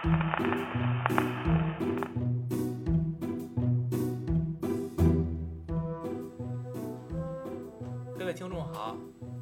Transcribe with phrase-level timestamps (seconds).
[0.00, 0.08] 各
[8.24, 8.96] 位听众好，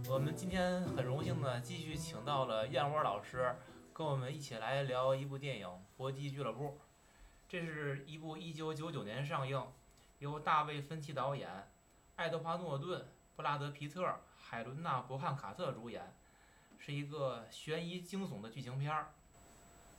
[0.09, 3.55] 我们今天很荣幸的，继续请到了燕窝老师，
[3.93, 6.69] 跟我们一起来聊一部电影《搏击俱乐部》。
[7.47, 9.63] 这是一部1999年上映，
[10.21, 11.69] 由大卫·芬奇导演，
[12.15, 16.15] 爱德华·诺顿、布拉德·皮特、海伦娜·伯汉卡特主演，
[16.79, 19.11] 是一个悬疑惊悚的剧情片儿。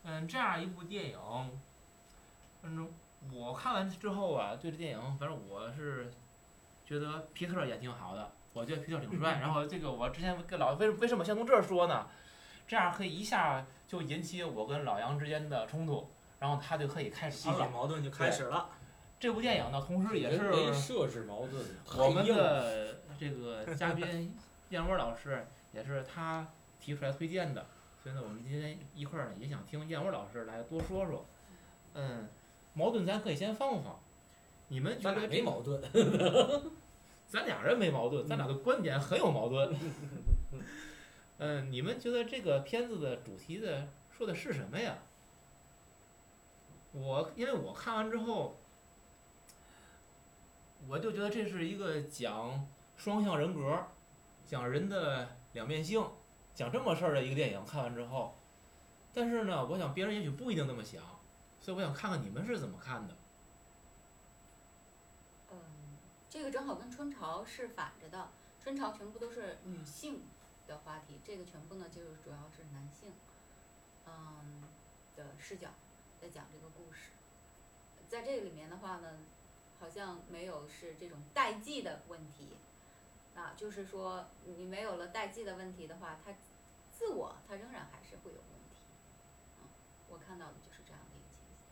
[0.10, 1.20] 嗯，这样一部电影，
[2.62, 2.90] 嗯，
[3.34, 6.10] 我看完之后啊，对这电影，反正我是
[6.86, 8.32] 觉得皮特演挺好的。
[8.54, 12.08] 我觉得皮特挺帅，然后这个我之前跟老为为什么先从这儿说呢？
[12.66, 17.50] 这样可以一下就引起我跟老杨之间的冲突，然后他就可以开始。
[17.72, 18.70] 矛盾就开始了。
[19.20, 21.64] 这部电影呢，同时也是设置矛盾，
[21.98, 24.38] 我们的 这个嘉宾
[24.70, 26.48] 燕窝老师也是他
[26.80, 27.66] 提出来推荐的，
[28.08, 31.26] 所以呢，我们今天一块儿也想听燕窝老师来多说说。
[31.94, 32.30] 嗯，
[32.74, 34.00] 矛盾咱可以先放放，
[34.70, 35.82] 你们觉咱俩得这没矛盾，
[37.28, 39.76] 咱俩人没矛盾，咱俩的观点很有矛盾。
[41.40, 45.00] 嗯，你们觉得这个片子的主题的说的是什么呀？
[46.94, 48.58] 我因为我看完之后，
[50.88, 53.86] 我就觉得这是一个讲双向人格，
[54.46, 56.02] 讲人的两面性，
[56.58, 57.64] 讲这么事儿的一个电影。
[57.68, 58.36] 看完之后，
[59.14, 61.04] 但是呢，我想别人也许不一定那么想，
[61.62, 63.16] 所以我想看看你们是怎么看的。
[65.52, 65.60] 嗯，
[66.28, 70.24] 这个正好跟春潮是反着的，春潮全部都是女性
[70.66, 73.12] 的话题，这个全部呢就是主要是男性，
[74.08, 74.64] 嗯
[75.16, 75.70] 的视角
[76.20, 77.12] 在讲这个故事。
[78.08, 79.20] 在这个里面的话呢，
[79.80, 82.58] 好像没有是这种代际的问题，
[83.38, 86.34] 啊，就是说你没有了代际的问题的话，他
[86.92, 88.82] 自我他仍然还是会有问题。
[89.60, 89.70] 嗯，
[90.10, 91.68] 我看到的就是这样的一个情形。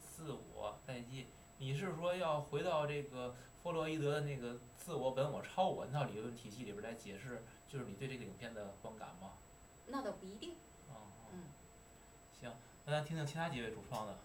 [0.00, 1.28] 自我代际，
[1.58, 9.32] 你是说要回到这个弗洛伊德的那个自我、本我、超我那套理论体系里边来解释，就是你对这个影片的观感吗？
[9.86, 10.56] 那倒不一定。
[11.30, 11.42] 嗯
[12.40, 12.50] 行，
[12.86, 14.16] 那咱听听其他几位主创的。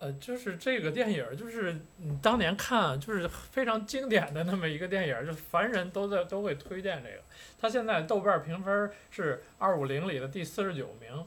[0.00, 7.20] 呃，就是这个电影，就是你当年看，就是非常经典的那么一个电影，就凡人都在都会推荐这个。
[7.60, 11.26] 它现在豆瓣评分是二五零里的第四十九名，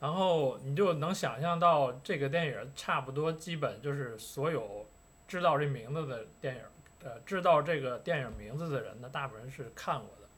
[0.00, 4.86] 然后你就能想象到这个电影差不多基本就是所有
[5.28, 6.62] 知道这名字的电影，
[7.04, 10.28] 呃，知道这个电影名字的人呢，大部分人是看过的。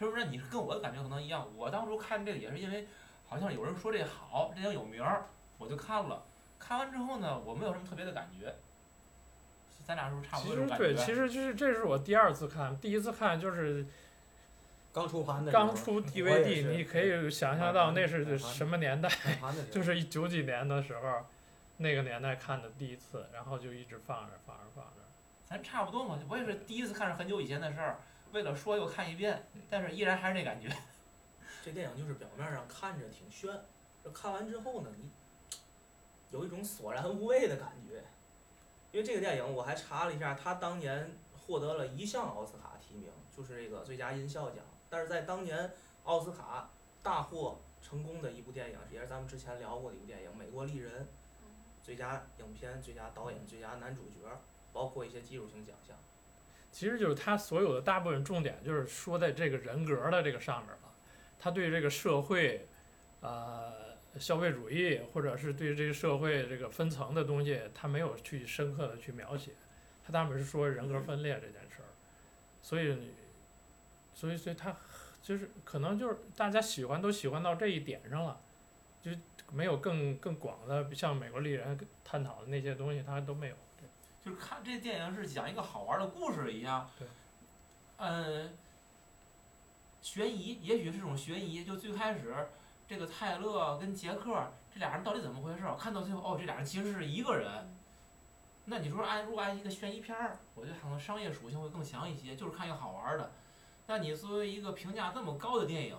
[0.00, 0.24] 是不是？
[0.24, 1.48] 你跟我的感觉可能一样。
[1.56, 2.88] 我当初看这个也是因为
[3.28, 5.26] 好像有人说这好，这叫有名儿，
[5.56, 6.24] 我就看了。
[6.58, 8.54] 看完之后呢，我没有什么特别的感觉。
[9.84, 11.04] 咱俩是不是差不其实对，多这种感觉？
[11.06, 13.86] 其实就是这是我第二次看，第一次看就是
[14.92, 19.08] 刚出盘的刚出 DVD，你可以想象到那是什么年代，
[19.72, 21.24] 就是九几年的时候，
[21.78, 24.90] 那个年代看的第一次，然后就一直放着放着放着。
[25.46, 26.18] 咱差不多嘛。
[26.28, 28.00] 我也是第一次看是很久以前的事儿，
[28.32, 30.68] 为了说又看一遍，但是依然还是那感觉。
[31.64, 33.50] 这电影就是表面上看着挺炫，
[34.04, 35.08] 这看完之后呢，你
[36.30, 38.04] 有一种索然无味的感觉。
[38.90, 44.64] 因为这个电影我还查了一下，他当年获得了一项奥斯卡提名，就是这个最佳音效奖。
[44.88, 45.70] 但是在当年
[46.04, 46.70] 奥斯卡
[47.02, 51.02] 大获成功的一部电影，也是咱们之前聊过的一部电影《美国丽人》，
[51.82, 54.26] 最佳影片、最佳导演、最佳男主角，
[54.72, 55.96] 包括一些技术性奖项。
[56.72, 60.94] 其实就是他所有的大部分重点就是说在这个人格的这个上面了，
[61.38, 62.68] 他对这个社会，
[63.20, 69.52] 呃，消费主义或者是对这个社会这个分层的东西，他没有去深刻的去描写，
[70.06, 71.90] 他大部分是说人格分裂这件事儿，
[72.62, 73.14] 所以你，
[74.14, 74.76] 所以所以他
[75.20, 78.40] 就是可能就是大家喜欢都喜欢到这一点上了，
[79.02, 79.10] 就
[79.52, 83.56] 没有更更广的像美国丽人探讨的那些东西，他都没有。
[84.24, 86.90] 就是看这电影是讲一个好玩的故事一样。
[86.98, 87.08] 对。
[87.96, 88.52] 嗯，
[90.02, 91.64] 悬疑，也许是种悬疑。
[91.64, 92.34] 就最开始，
[92.88, 95.76] 这个泰勒跟杰克这俩人到底怎么回事儿？
[95.76, 97.46] 看到最后，哦，这俩人其实是一个人。
[98.64, 103.30] 那你说按如果按一个悬疑片儿，我觉得可能商业属性会更强一些，就是看一个好玩儿的。
[103.86, 105.96] 那你作为一个评价这么高的电影，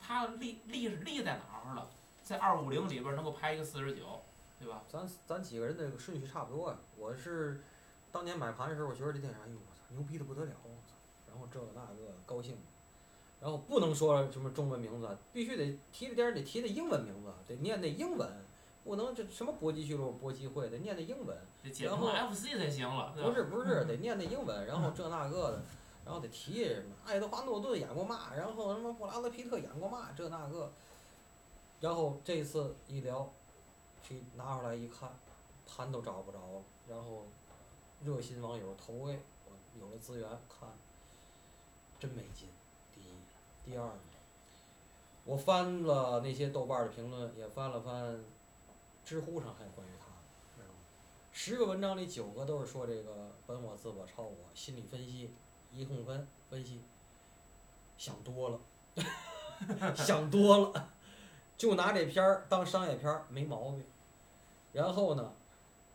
[0.00, 1.88] 它立立立在哪儿了？
[2.22, 4.22] 在二五零里边儿能够拍一个四十九，
[4.58, 4.82] 对吧？
[4.88, 6.76] 咱咱几个人这个顺序差不多呀。
[6.96, 7.62] 我是
[8.12, 10.94] 当年买盘的时候，我觉得这电影，哎呦我操，牛逼的不得了，我操！
[11.28, 12.58] 然后这个那个高兴，
[13.40, 18.28] 然后不能说什么中文名字，必须得提的电影得提的英文名字，得念那英文，
[18.84, 21.36] 不能这什么搏击俱乐部、搏击会得念那英文。
[21.62, 25.62] 得解成 FC 才行了，不是不是，得念那英文， 然后这那个的，
[26.04, 30.70] 然后得提什么爱德华诺顿演过嘛，然后什么布拉德皮特演过嘛，这那个，
[31.80, 33.30] 然后这次一聊，
[34.02, 35.10] 去拿出来一看，
[35.66, 36.62] 盘都找不着了。
[36.88, 37.26] 然后
[38.02, 40.68] 热心网友投喂，我有了资源看，
[41.98, 42.48] 真没劲。
[43.70, 43.88] 第，二，
[45.24, 48.18] 我翻了那些豆瓣的评论，也翻了翻
[49.04, 50.06] 知乎上还有关于他
[50.60, 50.68] 的，
[51.30, 55.30] 十个文章里九个都是说这个本我、自我、超我，心理分析，
[55.70, 56.82] 一通分分析，
[57.96, 58.60] 想多了，
[59.94, 60.90] 想多了，
[61.56, 63.84] 就拿这片儿当商业片儿没毛病。
[64.72, 65.32] 然后呢，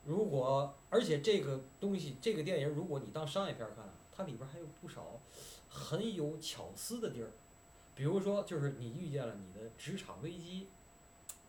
[0.06, 3.84] 如果而且这个东西这个电影，如果你当商业片看，
[4.16, 5.20] 它里边还有不少
[5.68, 7.30] 很有巧思的地儿。
[7.96, 10.68] 比如说，就是你遇见了你的职场危机，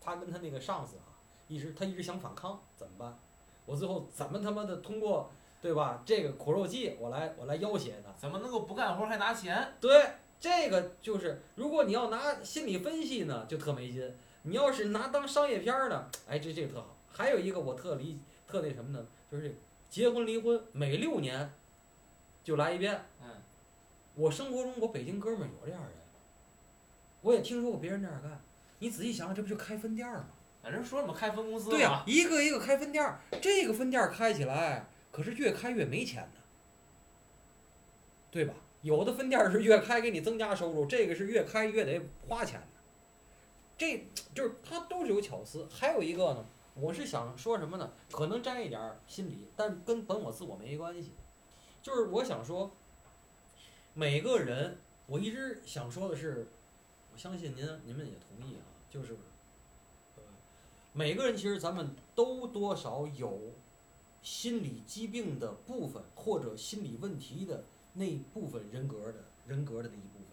[0.01, 1.11] 他跟他那个上司啊，
[1.47, 3.19] 一直他一直想反抗，怎么办？
[3.65, 5.29] 我最后怎么他妈的通过
[5.61, 6.01] 对吧？
[6.05, 8.13] 这个苦肉计，我来我来要挟他。
[8.17, 9.73] 怎么能够不干活还拿钱？
[9.81, 10.09] 对，
[10.39, 14.09] 这个就是，如果你要拿心理分析呢，就特没劲；
[14.43, 16.95] 你要是拿当商业片儿呢，哎，这这个特好。
[17.11, 19.55] 还有一个我特理特那什么呢，就是这
[19.89, 21.51] 结婚离婚每六年
[22.43, 23.03] 就来一遍。
[23.21, 23.27] 嗯，
[24.15, 25.97] 我生活中我北京哥们儿有这样的人，
[27.27, 28.41] 我也听说过别人这样干。
[28.79, 30.29] 你仔细想想，这不就开分店儿吗？
[30.63, 36.41] 反正说什么开分公司对呀、嘛，一个一个开分店儿，这个分店儿开起来，可是越开越没钱呢，
[38.31, 38.53] 对吧？
[38.81, 42.67] 有的分店儿是越开给你增加收入，这个是越开越得花钱的。
[43.77, 45.67] 这就是它都是有巧思。
[45.69, 46.45] 还有一个呢，
[46.75, 47.91] 我是想说什么呢？
[48.09, 51.13] 可能沾一点儿心理，但跟本我自我没关系。
[51.81, 52.71] 就是我想说，
[53.93, 54.77] 每个人，
[55.07, 56.47] 我一直想说的是，
[57.17, 58.61] 相信您你们也同意啊，
[58.91, 59.17] 就是，
[60.93, 63.39] 每个人其实咱们都多少有
[64.21, 70.27] 心理疾病的部分，或者心理问题的那部分人格的人格的那一部分，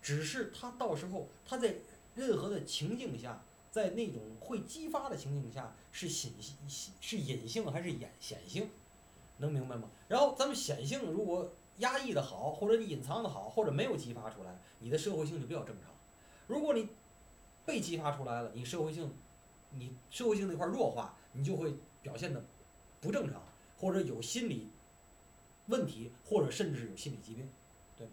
[0.00, 1.76] 只是他到时候他在
[2.14, 6.56] 任何的情境下，在那种会激发的情境下，是显性
[6.98, 8.70] 是隐性还是显显性，
[9.36, 9.90] 能明白吗？
[10.08, 15.91] 然后咱们显性如果压抑的好，或者你隐藏的好，或者没有激发出来，你的社会性就比较正常。
[16.46, 16.88] 如果你
[17.64, 19.12] 被激发出来了，你社会性，
[19.70, 22.44] 你社会性那块弱化，你就会表现的
[23.00, 23.42] 不正常，
[23.78, 24.70] 或者有心理
[25.66, 27.48] 问题，或者甚至有心理疾病，
[27.96, 28.12] 对吗？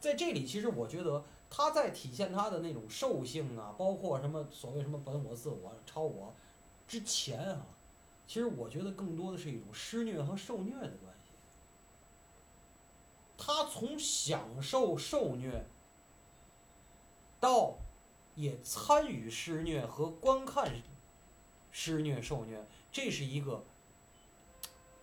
[0.00, 6.34] 在这里，其实我觉得他在体现他的那种兽性啊，包括什么所谓什么本我、自我、超我
[6.88, 7.66] 之前啊，
[8.26, 11.30] 其实我觉得更多的是一种施虐和受虐的关系。
[13.38, 15.64] 他从享受受虐
[17.40, 17.78] 到
[18.34, 20.70] 也参与施虐和观看
[21.72, 23.64] 施虐受虐，这是一个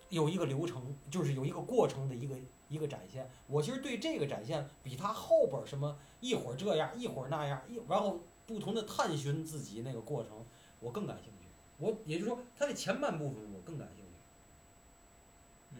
[0.08, 2.36] 有一个流程，就是有一个过程的一个
[2.68, 3.28] 一个展现。
[3.46, 10.44] 我其实对这个展现比他后边什么一会儿这样一会儿那样，一然后不同的探寻自己那个过程，
[10.80, 11.48] 我更感兴趣。
[11.78, 14.10] 我也就是说，他的前半部分我更感兴趣。
[15.72, 15.78] 嗯。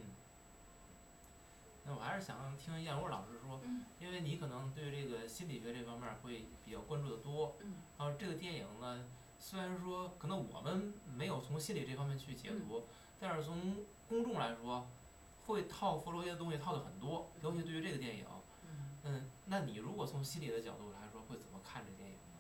[1.89, 7.57] 那我还是想听燕窝老师说，嗯因为你可能对这个心理学这方面会比较关注的多。
[7.61, 9.09] 嗯然后这个电影呢，
[9.39, 12.85] 虽然说可能我们没有从心理这方面去解读，
[13.19, 14.87] 但是从公众来说，
[15.47, 18.27] 会套弗洛伊德东西套的很多，尤其对于这个电影。
[18.67, 18.99] 嗯。
[19.05, 22.37] 嗯，那你如果从心理的角度来说，会怎么看这电影呢？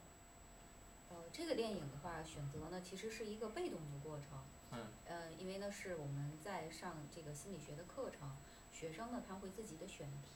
[1.08, 4.44] 呃，这个电影的话，选择呢其实是一个被动的过程。
[4.72, 4.86] 嗯。
[5.06, 8.36] 呃，因为呢是我们在上这个心理学的课程，
[8.72, 10.30] 学生呢他会自己的选题，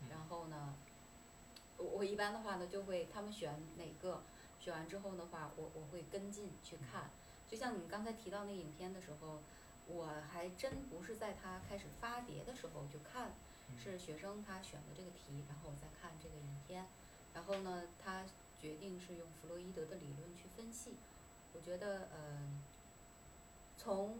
[0.00, 0.74] 嗯然后呢，
[1.76, 4.22] 我我一般的话呢就会他们选哪个，
[4.60, 7.10] 选完之后的话，我我会跟进去看。
[7.48, 9.40] 就像你刚才提到那影片的时候，
[9.86, 13.32] 我还真不是在他开始发碟的时候就看，
[13.68, 16.86] 嗯是学生他选的这个题，然后我再看这个影片，
[17.32, 18.24] 然后呢，他
[18.60, 20.96] 决定是用弗洛伊德的理论去分析。
[21.54, 22.46] 我觉得，呃，
[23.78, 24.18] 从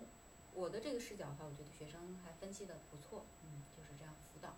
[0.54, 4.54] 我的这个视角的话，我觉得学生还分析的不错，嗯，就是这样辅导，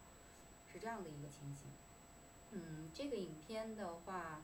[0.72, 1.70] 是这样的一个情形。
[2.52, 4.42] 嗯，这个影片的话，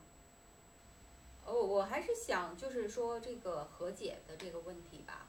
[1.44, 5.26] 哦，我还是想就是说这个和解的这个问题吧。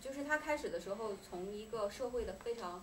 [0.00, 2.82] 就是他开始的时候，从一个社会的非常，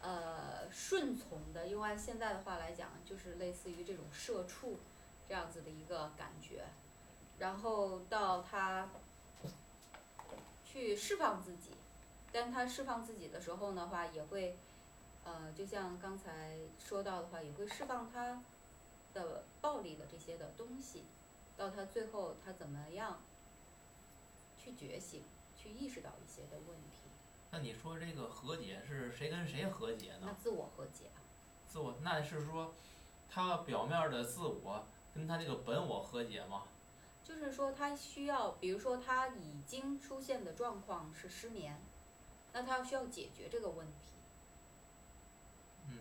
[0.00, 4.78] 呃，顺从的，用按现在的话来讲，就是类似于这种社畜
[5.28, 6.64] 这样子的一个感觉，
[7.38, 8.88] 然后到他
[10.78, 11.72] 去释放自己，
[12.30, 14.56] 但他释放自己的时候的话，也会，
[15.24, 18.42] 呃，就像刚才说到的话，也会释放他
[19.12, 21.02] 的暴力的这些的东西，
[21.56, 23.20] 到他最后他怎么样
[24.56, 25.24] 去觉醒。
[25.60, 27.10] 去意识到一些的问题，
[27.50, 30.20] 那你说这个和解是谁跟谁和解呢？
[30.26, 31.18] 那自我和解啊，
[31.66, 32.72] 自我那是说，
[33.28, 36.62] 他表面的自我跟他这个本我和解嘛。
[37.28, 41.78] 就是说他需要，比如说他已经出现的状况是失眠，
[42.54, 44.14] 那他需要解决这个问题。
[45.86, 45.98] 嗯，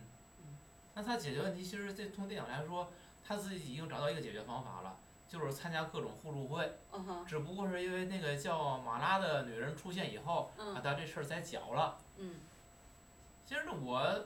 [0.94, 2.90] 那他解决问题，其实这从电影来说，
[3.26, 6.78] 他自己已经找到一个解决方法了，就是参加各种互助会。
[6.94, 12.00] 嗯哼，只不过是因为那个叫马拉的女人出现以后，把嗯他这事儿才搅了。
[12.16, 12.36] 嗯
[13.46, 14.26] 其实呢，我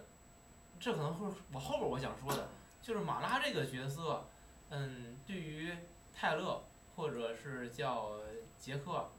[0.80, 2.48] 这可能会是我后边我想说的，
[2.80, 4.24] 就是马拉这个角色，
[4.70, 5.76] 嗯，对于
[6.14, 6.64] 泰勒
[7.02, 8.12] 或者是叫
[8.60, 9.10] 杰克，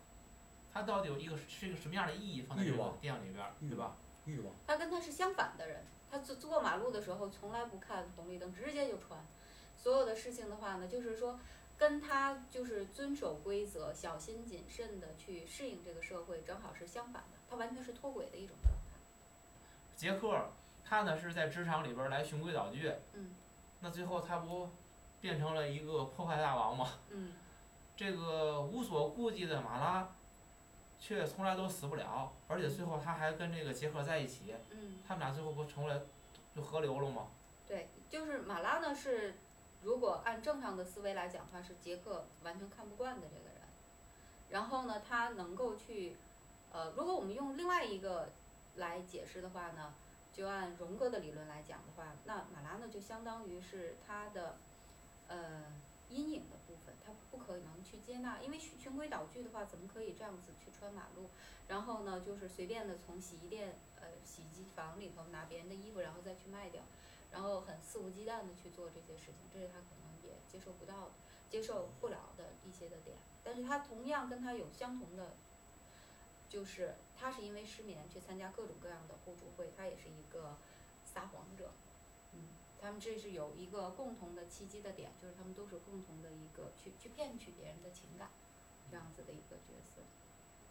[0.72, 3.96] 他到底有一个是一个什么样的意义放在这个欲望电影里边儿，对吧？
[4.24, 4.54] 欲望。
[4.68, 9.18] 他跟他是相反的人，他坐过马路的时候从来不看红绿灯，直接就穿。
[9.76, 11.40] 所有的事情的话呢，就是说
[11.76, 17.38] 跟他就是遵守规则、小心谨慎的去适应这个社会，正好是相反的。
[17.50, 19.00] 他完全是脱轨的一种状态。
[19.96, 20.52] 杰克
[20.84, 23.34] 他呢是在职场里边来循规蹈矩，嗯
[23.80, 24.70] 那最后他不
[25.20, 26.88] 变成了一个破坏大王吗？
[27.10, 27.32] 嗯
[27.96, 30.08] 这个无所顾忌的马拉，
[30.98, 36.02] 却从来都死不了，而且最后他还跟这个杰克在一起，嗯，他们俩最后不成了
[36.54, 37.28] 就合流了吗？
[37.66, 39.34] 对，就是马拉呢是，
[39.82, 43.52] 如果按正常的思维来讲的话，是杰克完全看不惯的这个人。
[44.50, 46.16] 然后呢，他能够去，
[46.72, 48.28] 呃，如果我们用另外一个
[48.76, 49.94] 来解释的话呢，
[50.32, 54.56] 就按荣格的理论来讲的话，那马拉呢就相当于是他的，
[55.28, 55.64] 呃，
[56.10, 56.56] 阴影的
[57.42, 61.28] 可能去接纳，因为循循规蹈矩的话，怎么可以这样子去穿马路？
[61.68, 66.82] 然后呢，就是随便的从洗衣店、呃洗衣房里头拿别人的衣服，然后再去卖掉。
[67.30, 71.12] 然后很肆无忌惮的去做这些事情，这是他可能也接受不到的、
[71.48, 73.16] 接受不了的一些的点。
[73.42, 75.34] 但是他同样跟他有相同的，
[76.48, 80.58] 就是他是因为失眠去参加各种各样的互助会，他也是一个
[81.04, 81.72] 撒谎者。
[82.82, 88.28] 嗯，他们这是有一个共同的契机的点，就是他们都是共同的一个去去骗取别人的情感，
[88.90, 90.02] 这样子的一个角色。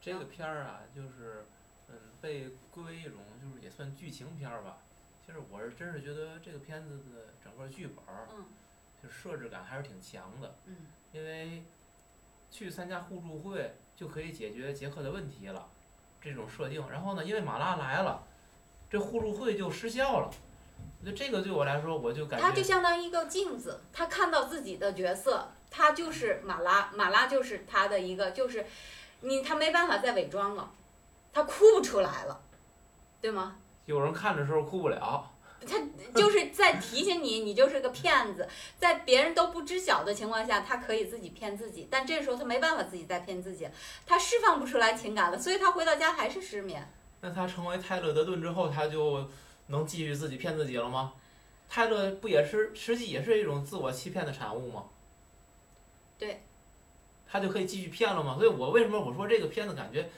[0.01, 1.45] 这个片儿啊，就是
[1.87, 4.79] 嗯被归为一种就是也算剧情片儿吧。
[5.25, 8.45] 其实我是真是觉得这个片子的整个剧本儿嗯
[9.01, 11.63] 就设置感还是挺强的，嗯因为
[12.49, 15.69] 去参加互助会就可以解决杰克的问题了，
[16.19, 16.89] 这种设定。
[16.89, 18.27] 然后呢，因为马拉来了，
[18.89, 20.31] 这互助会就失效了。
[21.01, 28.65] 我觉得这个对我来说，我就感觉他就相当于一个镜子，他看到自己的角色，他就是马拉，马拉就是他的一个，就是
[29.21, 30.71] 你他没办法再伪装了，
[31.33, 32.39] 他哭不出来了，
[33.19, 33.57] 对吗？
[33.85, 35.27] 有人看的时候哭不了。
[35.67, 35.77] 他
[36.15, 38.47] 就是在提醒你，你就是个骗子，
[38.79, 43.67] 在别人都不知晓的情况下，他可以自己骗自己，但这时候他没办法自己再骗自己，
[44.05, 46.91] 他释放不出来情感了，所以他回到家还是失眠。
[47.21, 49.29] 那他成为泰勒德顿之后，他就
[49.67, 51.13] 能继续自己骗自己了吗？
[51.69, 54.85] 泰勒不也是实际也是一种自我欺骗的产物吗？
[56.17, 56.43] 对。
[57.25, 58.35] 他就可以继续骗了吗？
[58.35, 60.09] 所以我为什么我说这个片子感觉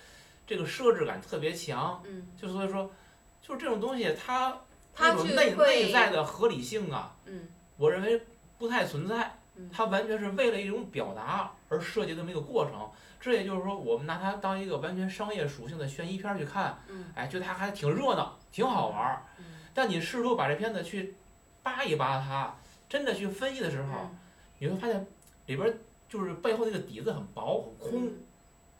[0.48, 2.92] 这个设置感特别强，嗯，就所以说，
[3.40, 4.60] 就是这种东西它
[4.96, 7.48] 他去那种内内在的合理性啊，嗯
[7.78, 8.20] 我认为
[8.58, 9.70] 不太存在嗯。
[9.72, 12.90] 它完全是为了一种表达而设计这么一个过程。
[13.24, 19.24] 这也就是说，我们拿它当一个完全商业属性的悬疑片儿去看，嗯哎，觉得它还挺热闹，挺好玩儿。
[19.40, 21.16] 嗯但你试图把这片子去
[21.64, 22.54] 扒一扒它，
[22.90, 24.18] 真的去分析的时候，嗯
[24.60, 25.08] 你会发现
[25.46, 25.74] 里边儿
[26.10, 28.14] 就是背后那个底子很薄很空，嗯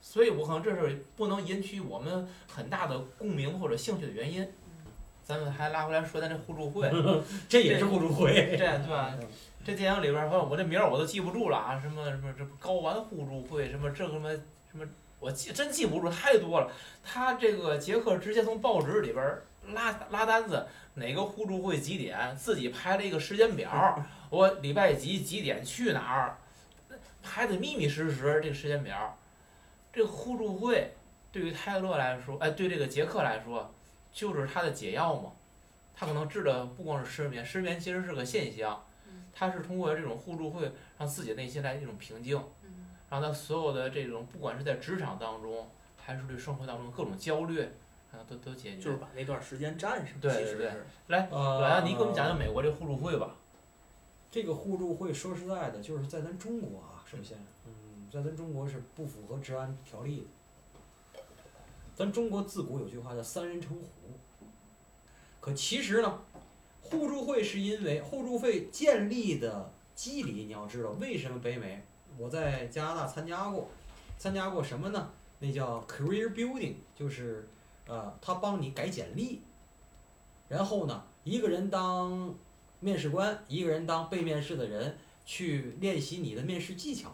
[0.02, 4.46] 所以我可能这是不能引起我们很大的共鸣或者兴趣的原因。
[5.24, 6.92] 咱们还拉回来说咱这互助会，
[7.48, 8.56] 这也是互助会。
[8.58, 9.16] 这样对吧？
[9.64, 14.30] 这电影里边儿，反正我这名儿我都记不住了啊，什么什么这睾丸互助会，什么这个什么
[14.70, 14.86] 什么，
[15.20, 16.72] 我记真记不住，太多了。
[17.04, 26.38] 他这个杰克直接从报纸里边儿拉拉单子，哪个互助会几点，自己排了一个时间表儿， 我礼拜几几点去哪儿，
[27.22, 29.14] 排的密密实实这个时间表儿。
[29.94, 30.94] 这个互助会
[31.32, 33.74] 对于泰勒来说，哎，对这个杰克来说，
[34.12, 35.32] 就是他的解药嘛。
[35.96, 38.93] 他可能治的不光是失眠，失眠其实是个现象嗯，
[39.34, 47.62] 他是通过这种互助会让自己内心来一种平静，嗯让他所有的这种不管是在职场当中，还是对生活当中各种焦虑，
[48.12, 48.78] 啊，都都解决。
[48.78, 53.36] 就是把那段时间占上，对对对其实是呃，老杨，你给我们讲讲美国这互助会吧。
[54.32, 61.22] 这个互助会，说实在的，就是在咱中国啊，首先，嗯，在咱中国是不符合治安条例的。
[61.94, 63.86] 咱中国自古有句话叫“三人成虎”，
[65.40, 66.22] 可其实呢，
[66.84, 71.82] 互助会是因为互助会建立的机理，你要知道为什么北美，
[72.18, 73.68] 我在加拿大参加过，
[74.18, 75.10] 参加过什么呢？
[75.40, 77.48] 那叫 career building，就是
[77.88, 79.42] 呃，他帮你改简历，
[80.48, 82.36] 然后呢，一个人当
[82.80, 87.14] 面试官，一个人当被面试的人，去练习你的面试技巧。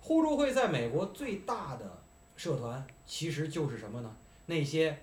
[0.00, 2.02] 互助会在美国最大的
[2.36, 4.16] 社团其实就是什么呢？
[4.46, 5.02] 那些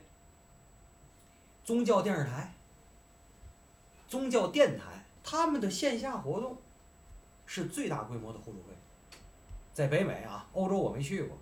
[1.63, 2.53] 宗教电视台、
[4.09, 6.57] 宗教电台，他们的线下活动
[7.45, 8.73] 是最大规模的互助会。
[9.71, 11.37] 在北美啊，欧洲我没去过。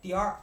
[0.00, 0.34] 第二，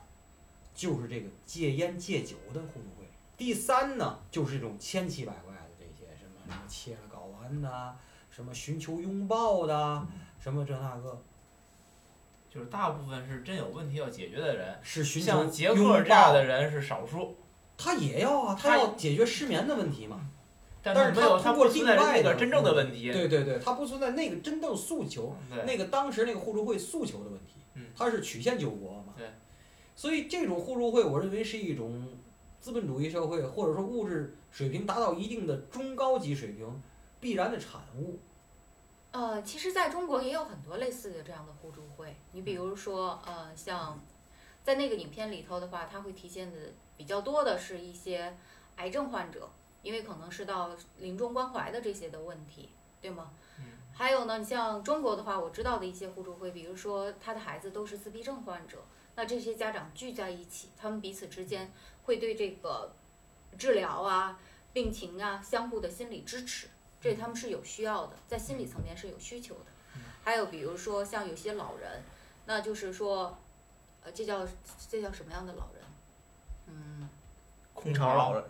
[0.75, 3.09] 就是这个戒烟戒酒的互助会。
[3.37, 7.95] 第三呢，就是这种千奇百怪的这些什么什么切了睾丸的，
[8.29, 10.05] 什么寻求拥抱的，
[10.39, 11.19] 什么这那个，
[12.49, 17.37] 就是大部分是真有问题要解决的人，是寻求像杰拥克这样的人是少数，
[17.77, 20.29] 他也要啊，他他要解决失眠的问题嘛。
[20.83, 23.11] 但但是没有他他通过不存在另外的那个真正的问题。
[23.11, 25.35] 对对对，他不存在那个真正诉求，
[25.65, 29.13] 那个当时那个互助会诉求的问题嗯，它是曲线救国嘛。
[29.17, 29.27] 对。
[29.95, 32.07] 所以这种互助会，我认为是一种
[32.59, 36.81] 资本主义社会或者说物质水平达到一定的中高级水平
[37.19, 38.19] 必然的产物。
[39.11, 42.15] 呃，其实在中国也有很多类似的这样的互助会。
[42.31, 44.01] 你比如说，呃，像
[44.63, 46.57] 在那个影片里头的话，它会体现的
[46.95, 48.35] 比较多的是一些
[48.77, 49.49] 癌症患者，
[49.81, 52.69] 因为可能是到临终关怀的这些的问题，
[53.01, 53.31] 对吗？
[53.59, 58.77] 嗯还有呢，你像中国的话，我知道的一些互助会，比如说他的孩子都是自闭症患者，
[59.15, 61.71] 那这些家长聚在一起，他们彼此之间
[62.03, 62.95] 会对这个
[63.59, 64.39] 治疗啊、
[64.71, 66.67] 病情啊相互的心理支持，
[67.01, 69.65] 这他们是有需要的，在心理层面是有需求的。
[70.23, 72.01] 还有比如说像有些老人，
[72.45, 73.37] 那就是说，
[74.03, 74.47] 呃，这叫
[74.89, 75.83] 这叫什么样的老人？
[76.67, 77.09] 嗯，
[77.73, 78.43] 空巢老人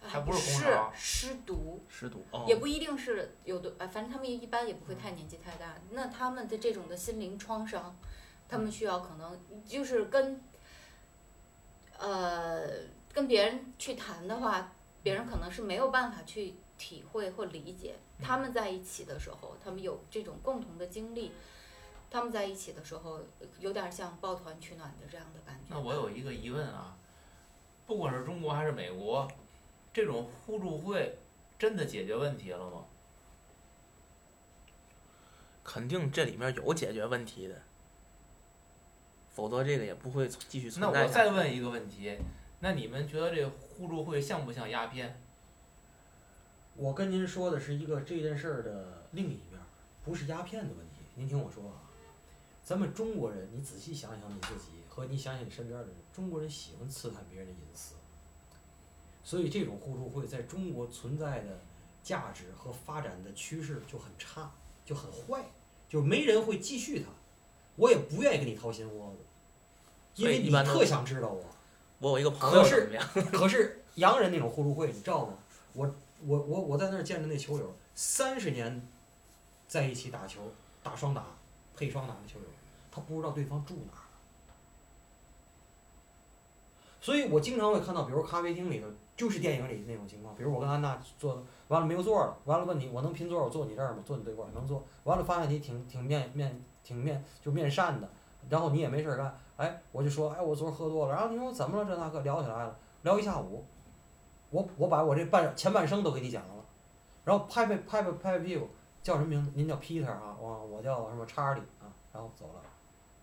[0.00, 5.74] 还不是是空巢失独，失独哦也不一定是有的，呃，反正他们一般也不会太年纪太大。
[5.90, 7.96] 那他们的这种的心灵创伤，
[8.48, 10.40] 他们需要可能就是跟，
[11.98, 12.66] 呃，
[13.12, 17.96] 跟别人去谈的话，别人可能是没有办法去体会或理解。
[18.20, 21.32] 他们在一起的时候，他们有这种共同的经历，
[22.10, 23.20] 他们在一起的时候，
[23.58, 25.66] 有点像抱团取暖的这样的感觉。
[25.68, 26.96] 那我有一个疑问啊，
[27.86, 29.28] 不管是中国还是美国，
[29.98, 31.18] 这种互助会
[31.58, 32.84] 真的解决问题了吗？
[35.64, 37.60] 肯定这里面有解决问题的，
[39.32, 41.12] 否则这个也不会继续那我存在那我。
[41.12, 42.16] 再问一个问题，
[42.60, 45.20] 那你们觉得这互助会像不像鸦片？
[46.76, 49.60] 我跟您说的是一个这件事儿的另一面，
[50.04, 51.00] 不是鸦片的问题。
[51.16, 51.82] 您听我说啊，
[52.62, 57.96] 咱们中国人，你仔细想想你自己和你想想你身边的人，中国人喜欢刺探别人的隐私，
[59.28, 61.60] 所以这种互助会在中国存在的
[62.02, 64.50] 价值和发展的趋势就很差，
[64.86, 65.44] 就很坏，
[65.86, 67.08] 就没人会继续它。
[67.76, 69.18] 我也不愿意跟你掏心窝子，
[70.14, 71.44] 因为你特想知道我。
[71.98, 73.06] 我有一个朋可是友怎么样？
[73.30, 75.34] 可是洋人那种互助会，你知道吗？
[75.74, 78.88] 我我我我在那儿见着那球友，三十年
[79.66, 80.40] 在一起打球，
[80.82, 81.26] 打双打、
[81.76, 82.46] 配双打的球友，
[82.90, 84.08] 他不知道对方住哪儿。
[87.02, 88.86] 所以我经常会看到，比如咖啡厅里头，
[89.18, 93.98] 就是电影里那种情况，比如我跟安娜坐完了没有座了，完了问你我能拼座，我坐你这儿吗？
[94.06, 94.84] 坐你对过能坐。
[95.02, 98.08] 完了发现你挺挺面面挺面就面善的，
[98.48, 101.84] 然后你也没事儿干，哎，我就说，哎，我昨儿喝多了，然后你说怎么了？
[101.84, 103.64] 这那个聊起来了，聊一下午，
[104.50, 106.64] 我我把我这半前半生都给你讲了，
[107.24, 108.68] 然后拍拍拍拍拍拍屁股，
[109.02, 109.50] 叫什么名字？
[109.56, 112.60] 您叫 Peter 啊，我我叫什么查理啊，然后走了，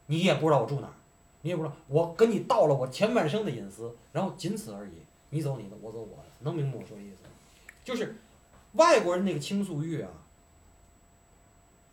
[0.07, 0.93] 你也不知道我住哪儿，
[1.41, 5.04] 你也不知道，我跟你道了我前半生的隐私，然后仅此而已，
[5.35, 7.29] 你走你的，我走我的，能明白我说的意思吗？
[7.83, 8.15] 就是
[8.73, 10.09] 外国人那个倾诉欲啊，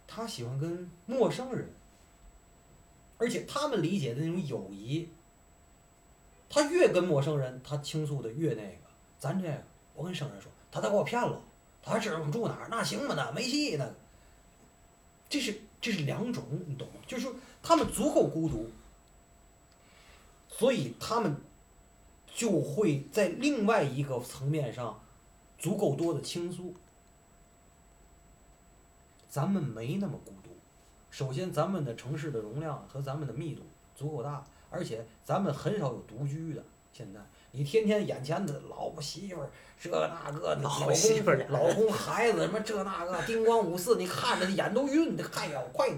[0.07, 1.69] 他喜欢跟陌生人。
[3.19, 5.09] 而且他们理解的那种友谊，
[6.49, 8.79] 他越跟陌生人，他倾诉的越那个。
[9.19, 9.63] 咱这个，
[9.95, 11.41] 我跟生人说，他他给我骗了，
[11.83, 13.15] 他还知道我住哪儿，那行吗？
[13.17, 13.89] 那没戏那。
[15.29, 16.95] 这是这是两种，你懂吗？
[17.07, 18.69] 就是说他们足够孤独，
[20.49, 21.37] 所以他们
[22.35, 25.01] 就会在另外一个层面上
[25.59, 26.75] 足够多的倾诉。
[29.29, 30.51] 咱们没那么孤独。
[31.11, 33.63] 首先，咱们的城市的容量和咱们的密度
[33.95, 36.63] 足够大，而且咱们很少有独居的。
[36.93, 37.21] 现在
[37.53, 45.89] 你天天眼前的老婆媳妇儿这那个，老老媳妇儿公老公孩子什么这那个，叮咣五四，你看着眼都晕，这快呀快！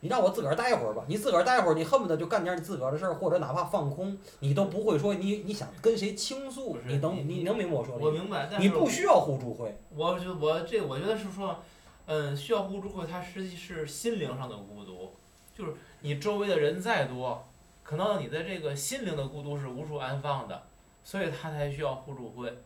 [0.00, 8.06] 你让我自个儿待会儿吧，你自个儿待会儿，你恨不得就干点你自个儿的事儿，或者哪怕放空，你都不会说你你想跟谁倾诉你能你你能明白我说的意思？
[8.06, 11.58] 我明白，但你不需要互助会，我觉我这我觉得是说，
[12.06, 15.12] 嗯，需要互助会，它实际是心灵上的孤独，
[15.52, 17.44] 就是你周围的人再多，
[17.82, 20.62] 可能你的这个心灵的孤独是无处安放的，
[21.02, 22.62] 所以他才需要互助会。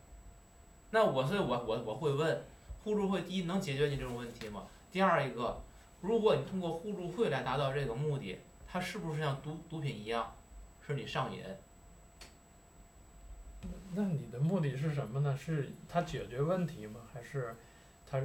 [0.90, 2.44] 那我所以我我我会问，
[2.84, 4.64] 互助会第一能解决你这种问题吗？
[4.90, 5.58] 第二一个，
[6.02, 10.36] 如果你通过互助会来达到这个目的，它是不是像毒毒品一样，
[10.86, 11.42] 使你上瘾？
[13.94, 15.36] 那你的目的是什么呢？
[15.36, 17.00] 是他解决问题吗？
[17.14, 17.56] 还是
[18.04, 18.20] 他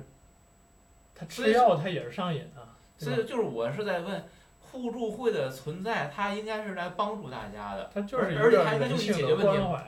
[1.13, 2.75] 他吃药他也是上瘾啊？
[2.97, 4.27] 所以就是我是在问，
[4.59, 9.83] 互助会的存在，它应该是来帮助大家的，他就是而且个它应该就解决问题嘛，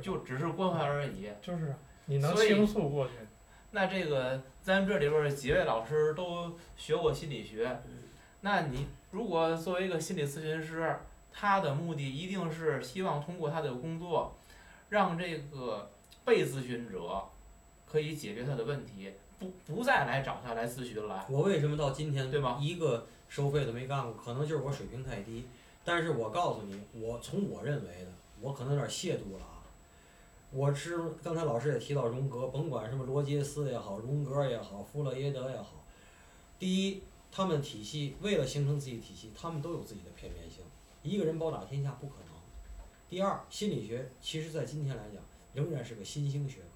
[0.00, 1.28] 就只是关怀而已。
[1.42, 3.12] 就是啊你能倾诉过去，
[3.70, 7.80] 那这个咱这里边儿几位老师都学过心理学，
[8.40, 10.96] 那你如果作为一个心理咨询师，
[11.32, 14.34] 他的目的一定是希望通过他的工作，
[14.88, 15.90] 让这个
[16.24, 17.22] 被咨询者
[17.86, 21.26] 可以解决他的问题，不不再来找他来咨询了。
[21.28, 24.14] 我为什么到今天对吧一个收费的没干过？
[24.14, 25.44] 可能就是我水平太低。
[25.84, 29.57] 但是我告诉你，我从我认为的，我可能有点亵渎了啊。
[30.50, 35.84] 我是刚才老师也提到荣格，甭管什么罗杰斯也好，荣格也好，弗洛耶德也好，
[36.58, 40.64] 第一，他们体系为了形成自己体系，他们都有自己的片面性，
[41.02, 42.28] 一个人包打天下不可能。
[43.10, 46.66] 第二，心理学其实在今天来讲仍然是个新兴学科。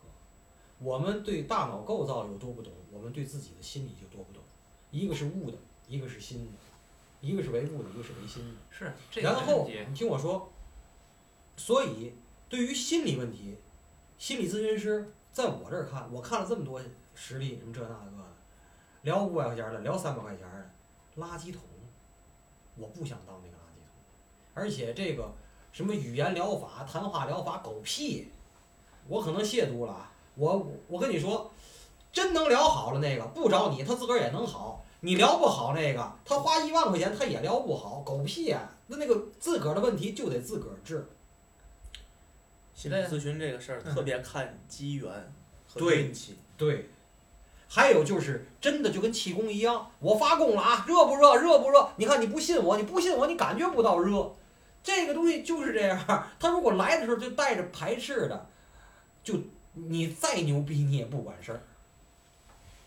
[0.79, 4.43] 我们对大脑构造有多不懂，我们对自己的心理就多不懂。
[4.91, 5.57] 一个是物的，
[5.89, 6.53] 一个是心的，
[7.27, 8.61] 一个是唯物的，一个是唯心的。
[8.71, 9.67] 是这个然后。
[9.67, 10.53] 你听我说，
[11.57, 12.13] 所以
[12.53, 13.57] 对于心理问题，
[14.19, 16.79] 心理咨询师在我这儿看，我看了这么多
[17.15, 18.29] 实例，什么这那个的，
[19.01, 21.63] 聊五百块钱的，聊三百块钱的，垃圾桶，
[22.77, 23.89] 我不想当那个垃圾桶。
[24.53, 25.33] 而且这个
[25.73, 28.29] 什么语言疗法、谈话疗法，狗屁，
[29.09, 30.11] 我可能亵渎了。
[30.35, 31.51] 我我跟你说，
[32.13, 34.85] 真能聊好了那个，不找你，他自个儿也能好。
[35.01, 41.09] 你聊不好那个，他花一万块钱他也聊不好，狗屁呀、那那个自个儿的问题就得自个儿治。
[42.75, 45.11] 心理咨询这个事儿特别看机缘
[45.69, 46.37] 和运气。
[46.57, 46.89] 对，
[47.69, 51.37] 还有就是真的就跟气功一样，我发功了啊，热不热？
[51.37, 51.89] 热不热？
[51.97, 54.33] 你看你不信我，你不信我，你感觉不到热。
[54.83, 58.47] 这个东西就是这样，他如果来的时候就带着排斥的，
[59.23, 59.35] 就
[59.75, 61.61] 你再牛逼你也不管事儿。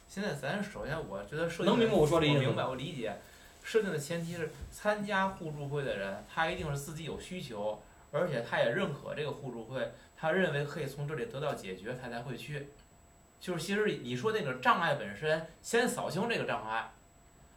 [0.08, 3.15] 现在咱首先我觉得设定能明白我说这意思我明白，我理解。
[3.63, 7.82] 设定的前提是参加互助会的人，他一定是自己有需求，
[8.15, 12.69] 而且他也认可这个互助会，他认为可以从这里得到解决，他才会去。
[13.39, 16.91] 就是其实你说那个障碍本身，先扫清这个障碍，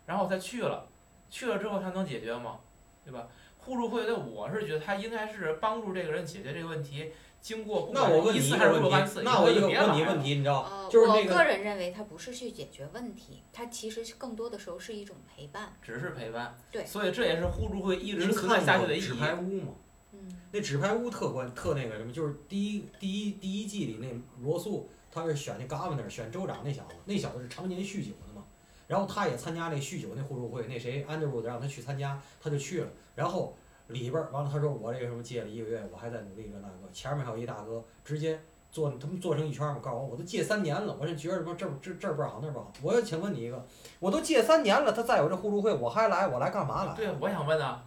[0.06, 0.88] 然后再去了，
[1.30, 2.58] 去了之后他能解决吗？
[3.04, 3.28] 对吧？
[3.56, 15.72] 互助会的我是觉得他应该是帮助这个人解决这个问题，经过不管那我问一次还是你一个问若干次，，题那我一个问你问题，你知道，呃，就是那个我个人认为他不是去解决问题，他其实是更多的时候是一种陪伴。
[15.80, 16.56] 只是陪伴。
[16.70, 19.14] 对所以这也是互助会一直存在看下去的意义纸。
[19.14, 19.72] 牌屋吗？
[20.12, 20.18] 嗯，
[20.52, 28.44] 那纸牌屋特关特那个什么，就是第一第一第一季里那罗素，他是选那 governor 选州长那小子，那小子是常年酗酒的嘛，
[28.86, 33.56] 然后他也参加那酗酒那互助会，那谁 Underwood 让他去参加，他就去了，然后
[33.88, 38.40] 里边儿完了他说我这个什么戒了一个月，我还在努力这那个，前面还有一大哥直接
[38.70, 43.66] 做他们做成一圈儿嘛，告诉我我都戒三年了，我这觉得说这这这儿倍儿好那儿倍儿好，我要请问你一个，
[43.98, 46.94] 我都戒三年了，他再有这互助会我还来，我来干嘛来？
[46.94, 47.84] 对，我想问啊，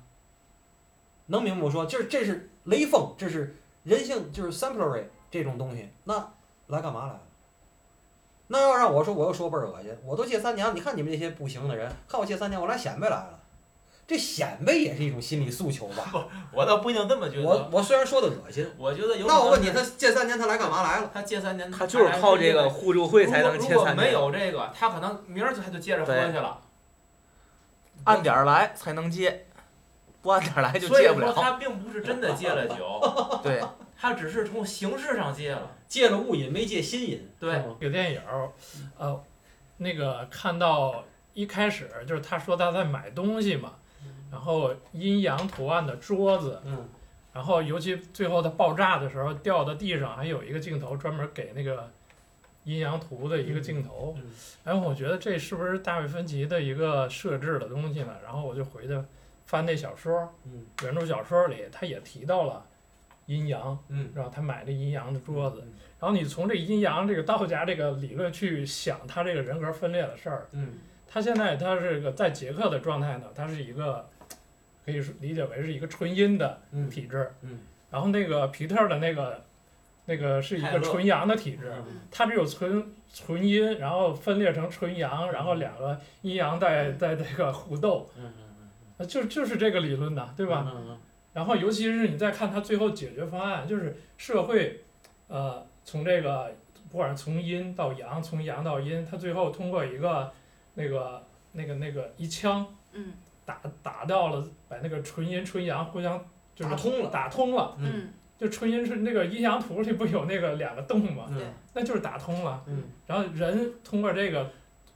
[1.32, 6.14] 能明白我说，就是这是雷锋，这是人性，就是 exemplary 这种东西，那
[6.68, 7.22] 来干嘛来了？
[8.48, 13.40] 那要让我说，我又说倍儿恶心，我都戒三年了，你看你们这些不行的人，看我戒三年，我来显摆来了，
[14.06, 16.28] 这显摆也是一种心理诉求吧？
[16.52, 17.44] 我倒不一定这么觉得。
[17.44, 21.10] 我我虽然说的恶心，我觉得有那我问你，他戒三年他来干嘛来了？
[21.14, 26.60] 他戒三年，他就是靠这个互助会才能如果如果没切三年，有这个，他可能明儿就他就接着喝去了。
[28.04, 29.46] 按点儿来才能戒，
[30.22, 31.34] 不按点儿来就所以戒不了。
[31.34, 33.00] 说他并不是真的戒了酒，
[33.44, 33.62] 对，
[33.98, 35.72] 他只是从形式上戒了。
[35.88, 38.50] 戒了物瘾，没戒心瘾，对是吗这个电影儿，
[38.98, 39.22] 呃，
[39.78, 41.04] 那个看到
[41.34, 43.74] 一开始就是他说他在买东西嘛，
[44.32, 46.88] 然后阴阳图案的桌子，嗯
[47.34, 51.90] 然后尤其最后它爆炸的时候掉到地上，还有一个镜头专门给那个
[52.66, 54.14] 阴阳图的一个镜头。
[54.18, 54.24] 嗯
[54.64, 58.14] 然后我觉得这是不是大卫芬奇的一个设置的东西呢？
[58.24, 58.98] 然后我就回去
[59.52, 60.66] 翻那小说，嗯。
[60.84, 62.66] 原著小说里他也提到了
[63.26, 65.62] 阴阳，嗯，然后他买这阴阳的桌子。
[65.66, 65.74] 嗯。
[66.00, 70.80] 然后你从这阴阳这个道家这个理论去想他这个人格分裂的事儿，嗯。
[71.06, 74.08] 他现在他是个在杰克的状态呢，他是一个
[74.86, 76.90] 可以说理解为是一个纯阴的嗯。
[76.90, 77.60] 体质，嗯。
[77.90, 79.44] 然后那个皮特的那个
[80.06, 82.00] 那个是一个纯阳的体质，嗯。
[82.10, 88.10] 它只有纯纯阴，然后分裂成纯阳，然后两个阴阳在在这个互斗，
[89.06, 90.66] 就就是这个理论的，对吧？
[90.74, 91.00] 嗯嗯
[91.34, 94.84] 然后尤其是你再看他最后解决方案，就是社会，
[95.28, 96.54] 呃，从这个
[96.92, 100.30] 不管是从阴到阳，从阳到阴，他最后通过一个
[100.74, 103.14] 那个那个那个一枪嗯
[103.46, 106.22] 打打到了，把那个纯阴纯阳互相
[106.54, 107.76] 就是打通了打通了。
[107.80, 111.28] 嗯嗯就纯阴纯那个阴阳图里不有那个两个洞吗？
[111.30, 112.62] 对嗯那就是打通了。
[112.66, 114.50] 嗯然后人通过这个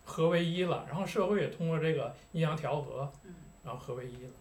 [0.03, 3.33] 合为一了，然后社会也通过这个阴阳调和，嗯
[3.65, 4.31] 然后合为一了。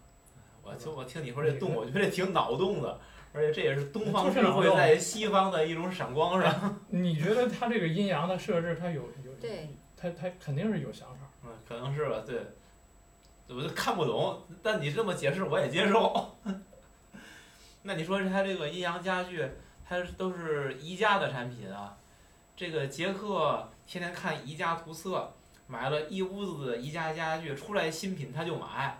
[0.62, 3.00] 我听我听你说这动，我觉得挺脑洞的，
[3.32, 6.76] 而且这也是东方智慧在西方的一种闪光，是吧？
[6.88, 11.28] 你觉得它这个阴阳的设置，它有有对，它它肯定是有想法。
[11.44, 12.40] 嗯，可能是吧，对。
[13.46, 16.34] 我就看不懂，但你这么解释我也接受。
[17.82, 19.46] 那你说它这个阴阳家具，
[19.86, 21.94] 它都是宜家的产品啊。
[22.56, 25.30] 这个杰克天天看宜家图册，
[25.66, 28.98] 买了一屋子的宜家家具，出来新品他就买。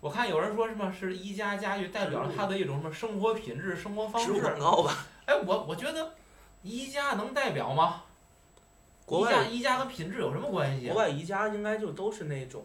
[0.00, 4.60] 我看有人说什么是宜家家具代表了他的一种什么生活品质、生活方植入广式。
[4.60, 6.14] 告吧，哎，我我觉得
[6.62, 8.04] 宜家能代表吗？
[9.04, 11.02] 国宜家外宜家跟品质有什么关系啊国？
[11.02, 12.64] 外宜家应该就都是那种，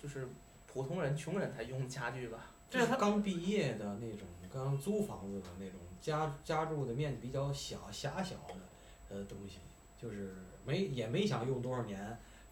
[0.00, 0.28] 就是
[0.66, 2.38] 普通人、穷人才用的家具吧。
[2.70, 8.54] 这是刚毕业的那种，刚租房子的那种家家住的面积比较小狭小的
[9.08, 9.58] 呃东西，
[10.00, 11.98] 就是没也没想用多少年，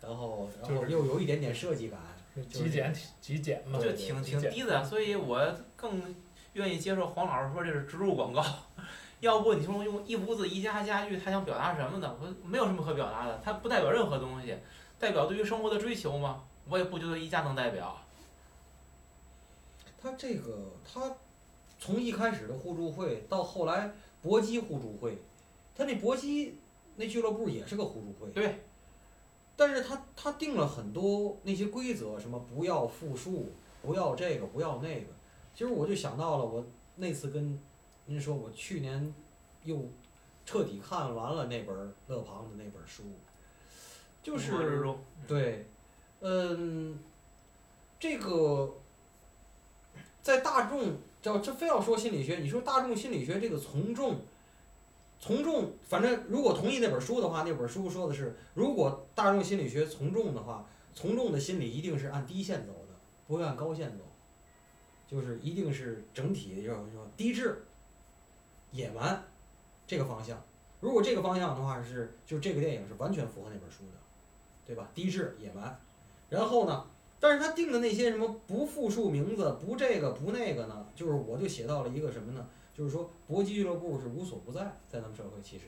[0.01, 2.01] 然后然后就是又有一点点设计感，
[2.45, 5.41] 极简极简嘛，就挺挺低的，所以我
[5.75, 6.15] 更
[6.53, 8.45] 愿意接受黄老师说这是植入广告。
[9.21, 12.17] 要不你说用一屋子宜家家具，他想表达什么呢？
[12.21, 14.55] 我没有什么可表达的，它不代表任何东西，
[14.99, 16.45] 代表对于生活的追求吗？
[16.69, 17.97] 我也不觉得宜家能代表。
[20.03, 21.17] 他这个他
[21.79, 25.17] 从一开始的互助会到后来搏击互助会，
[25.75, 26.59] 他那搏击
[26.97, 28.31] 那俱乐部也是个互助会。
[28.33, 28.63] 对。
[29.57, 33.51] 但是他他定了很多那些规则，什么不要复述，
[33.83, 35.07] 不要这个，不要那个。
[35.55, 36.65] 其实我就想到了，我
[36.97, 37.59] 那次跟
[38.05, 39.15] 您说，我去年
[39.65, 39.89] 又
[40.45, 43.05] 彻底看完了那本儿勒庞的那本书，
[44.23, 44.95] 就是
[45.27, 45.67] 对，
[46.21, 46.99] 嗯，
[47.99, 48.75] 这个
[50.23, 54.21] 在大众，叫这非要说心理学，你说大众心理学这个从众，
[55.27, 62.95] 从众，反正如果同意那本书的话，那本书说的是，如果大众心理学从众的话，从众的心理一定是按低线走的，
[63.27, 64.05] 不会按高线走，
[65.05, 67.67] 就是一定是整体要说低质、
[68.71, 69.21] 野蛮
[69.85, 70.41] 这个方向。
[70.79, 73.99] 如果这个方向的话是，就这个电影是完全符合那本书的，
[74.65, 74.89] 对吧？
[74.95, 75.77] 低质、野蛮，
[76.29, 76.87] 然后呢，
[77.19, 82.47] 但是他定的那些什么不复述名字、不这个不那个呢，就是我就写到了一个什么呢？
[82.77, 85.65] 就是说搏击俱乐部是无所不在，在咱们社会其实，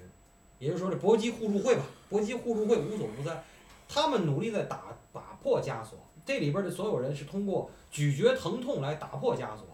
[0.58, 3.42] 也就是说这搏击互助会吧，搏击互助会无所不在，
[3.88, 9.66] 他们努力在打打破枷锁，这里边的所有人是通过咀嚼疼痛来打破枷锁，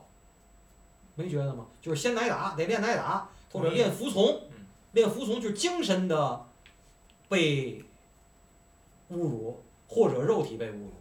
[1.16, 1.66] 没觉得吗？
[1.80, 6.46] 就是先挨打，得练挨打，或者练服从嗯，练服从就是精神的
[7.28, 7.82] 被
[9.10, 10.92] 侮辱，或者肉体被侮辱，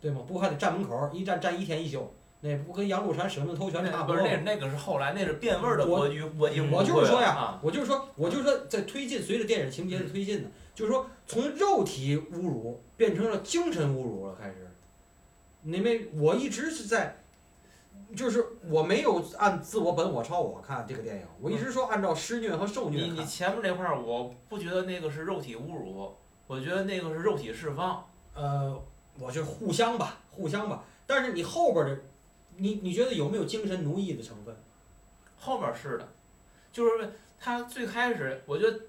[0.00, 0.22] 对吗？
[0.26, 2.10] 不还得站门口一站站一天一宿，
[2.46, 14.70] 那不跟杨露禅舍命偷拳差那不是不多吗那那个是后来，那是变味儿的我搏击搏击我就是说呀啊，我就是说，我就是说，在推进，随着电影情节的推进呢，就是说，从肉体侮辱变成了精神侮辱了，开始。
[15.62, 17.16] 你们我一直是在，
[18.14, 23.24] 就是我没有按自我本我超我看这个电影，我一直说按照施虐和受虐你你。
[23.24, 26.14] 前面那块儿，我不觉得那个是肉体侮辱，
[26.46, 28.06] 我觉得那个是肉体释放。
[28.34, 28.80] 呃，
[29.18, 30.84] 我就互相吧，互相吧。
[31.06, 31.98] 但是你后边的，
[32.56, 34.56] 你你觉得有没有精神奴役的成分？
[35.38, 36.08] 后面是的，
[36.72, 38.80] 就是他最开始，我觉得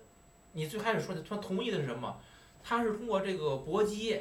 [0.54, 2.18] 你最开始说的，他同意的是什么？
[2.64, 4.20] 他是通过这个搏击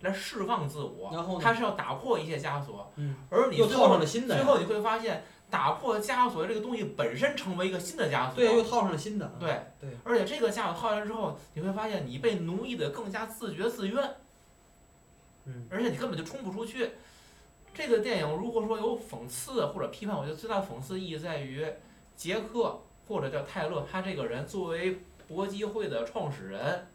[0.00, 8.36] 来释放自我，然后他是要打破一些枷锁，嗯，而你又套上了新的呀，最后你会发现，打破枷锁这个东西本身成为一个新的枷锁。
[8.36, 9.32] 对，又套上了新的。
[9.40, 14.16] 对对，而且这个枷锁套下来之后，你会发现你被奴役的更加自觉自愿，
[15.46, 16.90] 嗯，而且你根本就冲不出去。
[17.78, 21.64] 这个电影如果说有讽刺或者批判，我觉得最大的讽刺意义在于
[22.16, 26.88] 杰克或者叫泰勒，他这个人作为搏击会的创始人，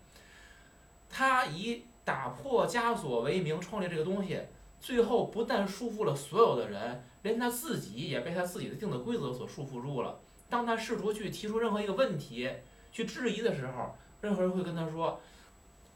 [1.10, 4.42] 他以打破枷锁为名创立这个东西，
[4.82, 10.20] 最后不但束缚了所有的人，连他自己也被他自己的定的规则所束缚住了。
[10.50, 12.52] 当他试图去提出任何一个问题
[12.92, 15.18] 去质疑的时候，任何人会跟他说：“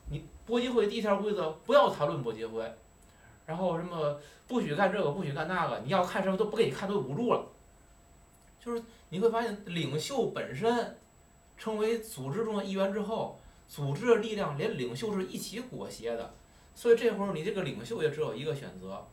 [0.09, 2.73] 你搏击会第一条规则不要谈论搏击会，
[3.47, 7.43] 然后什么不许干这个，不许干那个，你要看什么都不给你看，都捂住了。”
[8.59, 10.97] 就是你会发现，领袖本身
[11.57, 16.33] 成为组织中的一员之后，组织的力量连领袖是一起裹挟的，
[16.75, 19.07] 所以这会儿你这个领袖也只有一个选择，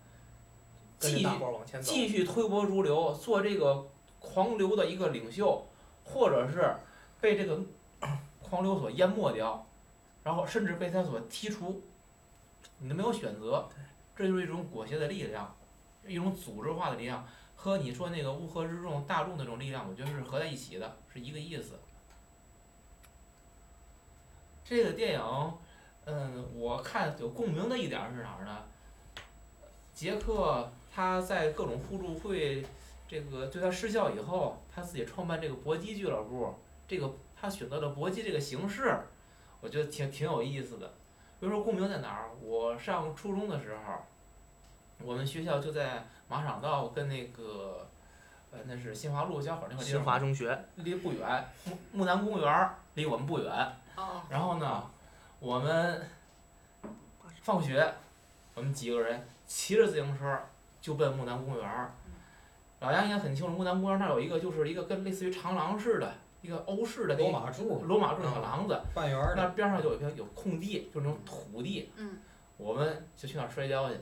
[0.99, 1.93] 继续跟着大伙儿往前走。
[1.93, 3.87] 继续推波助流，做这个
[4.19, 5.65] 狂流的一个领袖，
[6.03, 6.75] 或者是
[7.21, 7.61] 被这个
[8.43, 9.65] 狂流所淹没掉，
[10.25, 11.81] 然后甚至被他所剔除，
[12.79, 13.69] 你都没有选择，
[14.17, 15.57] 这就是一种裹挟的力量，
[16.07, 21.79] 一种组织化的力量，和你说那个乌合之众、大众那种力量，我觉得是合在一起的，是一个意思。
[24.65, 25.53] 这个电影，
[26.05, 28.65] 嗯，我看有共鸣的一点是哪儿呢？
[29.93, 32.65] 杰克他在各种互助会，
[33.07, 36.55] 这个对他失效以后，他自己创办这个搏击俱乐部，
[36.87, 38.97] 这个他选择了搏击这个形式，
[39.61, 40.95] 我觉得挺挺有意思的。
[41.45, 42.31] 比如说共鸣在哪儿？
[42.41, 43.93] 我上初中的时候，
[45.03, 47.87] 我们学校就在马场道跟那个，
[48.51, 53.53] 呃，那是新华路交口那块地新华方，中学，离不远，木木南公园儿离我们不远。
[53.95, 54.91] 哦，然后呢，
[55.39, 56.09] 我们
[57.43, 57.93] 放学，
[58.55, 60.41] 我们几个人骑着自行车
[60.81, 61.93] 就奔木南公园儿。
[62.81, 66.11] 老杨应该很清楚，木南公园儿那儿有一个就是一个跟类似于长廊似的，
[66.45, 72.19] 一个欧式的那罗马柱罗马柱小廊子，半圆儿，那边上就有一片有空地，就是那种土地，嗯
[72.59, 73.95] 我们就去那儿摔跤去。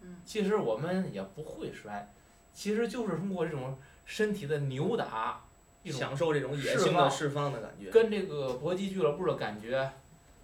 [0.00, 2.12] 嗯其实我们也不会摔，
[2.52, 5.40] 其实就是通过这种身体的扭打，
[5.84, 7.90] 一种享受这种野性的释放的感觉。
[7.90, 9.88] 跟这个搏击俱乐部的感觉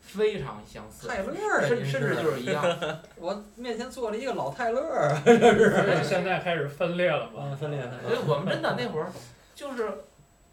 [0.01, 1.35] 非常相似，泰勒
[1.67, 2.65] 甚甚至就是一样。
[3.19, 4.81] 我面前坐了一个老泰勒
[5.25, 7.43] 这是 现在开始分裂了嘛。
[7.43, 9.11] 啊，分裂分所以我们真的那会儿
[9.57, 9.93] 就是，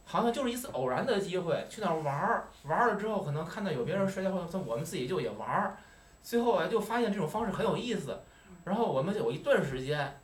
[0.06, 5.76] 好像就是一次偶然的机会去那儿玩儿，玩儿了之后可能看到有别人摔跤，或者我们自己就也玩儿，
[6.22, 8.20] 最后啊就发现这种方式很有意思，
[8.64, 10.20] 然后我们有一段时间，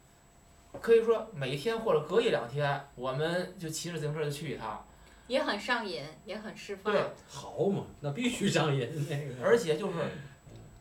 [0.79, 4.85] 可以说每天或者隔一两天，我们就骑着自行车就去一趟，
[5.27, 6.93] 也很上瘾，也很释放。
[6.93, 9.43] 对，好嘛，那必须上瘾那个。
[9.43, 9.93] 而且就是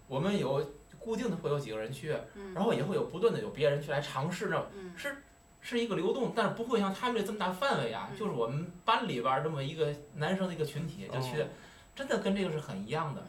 [0.07, 5.17] 我们有固定的会有几个人去，嗯，然后也会有不断的有别人去来尝试呢，嗯是
[5.61, 11.47] 是一个流动，但是不会像他们这这么大范围啊，嗯就是我们班里边儿这么一个男生的一个群体就去，哦
[11.95, 13.27] 真的跟这个是很一样的。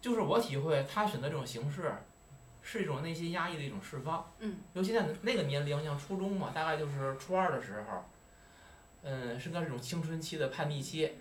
[0.00, 1.92] 就是我体会他选择这种形式，
[2.62, 4.32] 是一种内心压抑的一种释放。
[4.38, 8.04] 嗯，尤其在那个年龄，像初中嘛，大概就是初二的时候，
[9.02, 11.12] 嗯，是个这种青春期的叛逆期，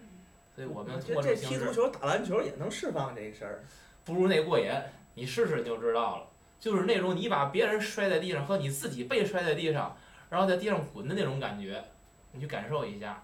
[0.56, 3.64] 所以我们通过这踢足球打篮球也能释放这事儿。
[4.06, 4.72] 不如那过瘾，
[5.16, 6.28] 你试试你就知道了。
[6.60, 9.98] 就是那种你把别人摔在地上和你自己被摔在地上，
[10.32, 11.84] 然后在地上滚的那种感觉，
[12.32, 13.22] 你去感受一下，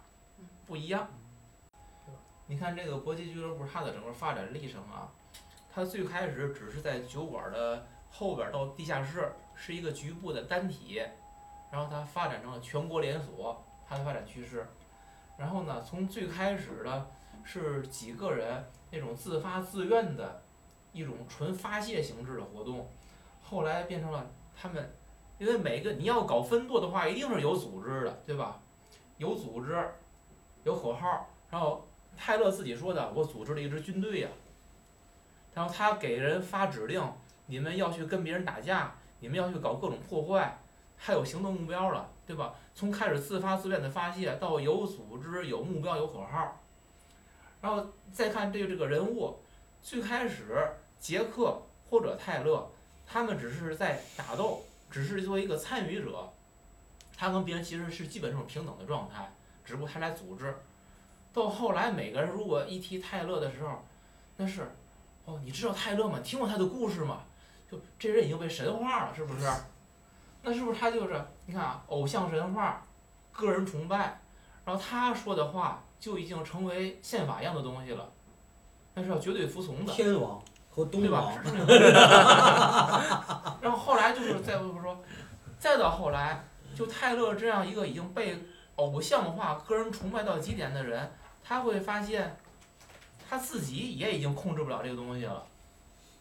[0.66, 1.08] 不一样。
[2.48, 5.10] 你看这个搏击俱乐部它的整个发展历程啊，
[5.74, 11.02] 它最开始只是在酒馆的后边儿到地下室是一个局部的单体，
[11.72, 14.68] 然后它发展成了全国连锁，它的发展趋势。
[15.38, 17.10] 然后呢，从最开始的
[17.46, 20.44] 是几个人那种自发自愿的
[20.92, 22.90] 一种纯发泄形式的活动，
[23.42, 24.94] 后来变成了他们，
[25.38, 28.60] 因为每个你要搞分舵的话，一定是有组织的，对吧？
[29.18, 29.76] 有组织，
[30.64, 34.30] 有口号，然后泰勒自己说的，我组织了一支军队呀、
[35.54, 37.02] 然后他给人发指令，
[37.46, 40.60] 你们要去跟别人打架，你们要去搞各种破坏，
[40.96, 42.54] 还有行动目标了，对吧？
[42.76, 46.60] 从开始自发自愿的发泄，到有组织、有目标、有口号，
[47.62, 49.40] 然后再看这个这个人物，
[49.82, 50.68] 最开始
[51.00, 52.70] 杰克或者泰勒，
[53.06, 56.34] 他们只是在打斗，只是作为一个参与者，
[57.16, 59.32] 他跟别人其实是基本上是平等的状态，
[59.64, 60.56] 只不过他来组织。
[61.34, 63.86] 到后来，每个人如果一提泰勒的时候，
[64.38, 64.68] 那是，
[65.26, 66.20] 哦，你知道泰勒吗？
[66.24, 67.24] 听过他的故事吗？
[67.70, 69.46] 就这人已经被神化了，是不是？
[70.42, 72.82] 那是不是他就是你看啊，偶像神话，
[73.34, 74.22] 个人崇拜，
[74.64, 78.10] 然后他说的话就已经成为宪法一样的东西了，
[78.94, 79.94] 那是要绝对服从的。
[79.94, 80.42] 天王
[80.78, 81.34] 和东对吧？
[83.60, 85.04] 然后后来就是再不说，
[85.58, 88.38] 再到后来，就泰勒这样一个已经被
[88.76, 91.12] 偶像化、个人崇拜到极点的人，
[91.44, 92.38] 他会发现，
[93.28, 95.44] 他自己也已经控制不了这个东西了。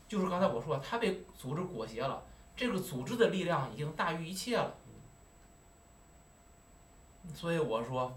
[0.08, 2.22] 就是刚才我说，他被组织裹挟了，
[2.56, 4.72] 这个组织的力量已经大于一切了。
[7.34, 8.16] 所以我说，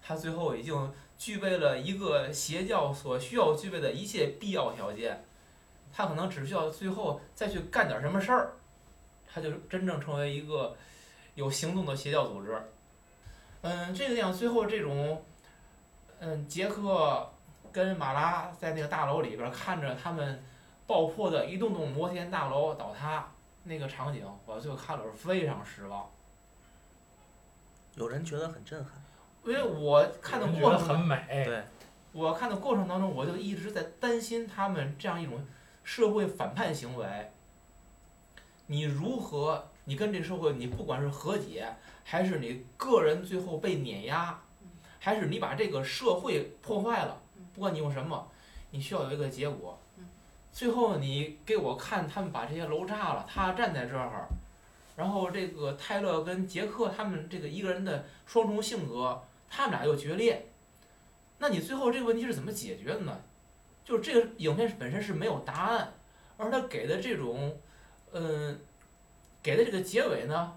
[0.00, 5.24] 他最后已经具备了一个邪教所需要具备的一切必要条件。
[5.92, 8.52] 他可能只需要最后再去干点什么事儿，
[9.26, 10.76] 他就真正成为一个
[11.34, 12.60] 有行动的邪教组织。
[13.62, 15.22] 嗯，这个电影最后这种，
[16.18, 17.28] 嗯，杰克
[17.72, 20.42] 跟马拉在那个大楼里边看着他们
[20.86, 23.30] 爆破的一栋栋摩天大楼倒塌
[23.64, 26.10] 那个场景，我最后看了是非常失望，
[27.94, 28.94] 有人觉得很震撼。
[29.44, 31.62] 因为我看的人觉得过程中，很美，对，
[32.12, 35.46] 我看的过程当中，我就一直在担心他们这样一种
[35.92, 37.04] 社会反叛行为，
[38.68, 41.66] 你如何，你跟这个社会，你不管是和解，
[42.04, 44.40] 还是你个人最后被碾压，
[45.00, 47.20] 还是你把这个社会破坏了，
[47.52, 48.30] 不管你用什么，
[48.70, 50.04] 你需要有一个结果嗯。
[50.52, 54.28] 最后你给我看他们把这些楼炸了，他站在这儿，
[54.94, 60.52] 然后这个泰勒跟杰克他们这个一个人的双重性格，他们俩又决裂，
[61.38, 63.20] 那你最后这个问题是怎么解决的呢？
[63.90, 65.92] 就是这个影片本身是没有答案，
[66.36, 67.58] 而他给的这种，
[68.12, 68.56] 嗯，
[69.42, 70.56] 给的这个结尾呢，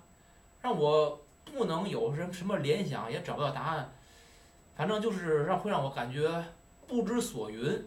[0.61, 3.91] 让我不能有什什么联想，也找不到答案，
[4.77, 6.45] 反正就是让会让我感觉
[6.87, 7.83] 不知所云，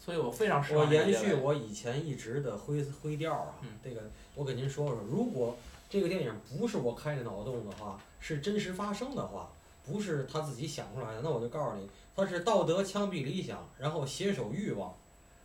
[0.00, 1.34] 所以我非常失我望这个延续。
[1.34, 4.00] 我以前一直的灰灰调啊嗯，这个
[4.36, 5.56] 我给您说说，如果
[5.90, 9.50] 这个电影不是我开的脑洞的话，是真实发生的话，
[9.84, 14.96] 不是他自己想出来的，那我就告诉你，他是道德枪毙理想，然后携手欲望，